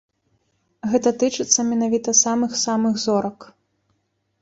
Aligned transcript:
Гэта 0.93 1.09
тычыцца 1.25 1.67
менавіта 1.71 2.17
самых-самых 2.25 2.93
зорак. 3.07 3.39